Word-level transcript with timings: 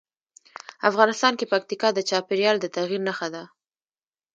افغانستان 0.89 1.33
کې 1.39 1.49
پکتیکا 1.51 1.89
د 1.93 1.99
چاپېریال 2.09 2.57
د 2.59 2.65
تغیر 2.75 3.01
نښه 3.07 3.27
ده. 3.33 3.43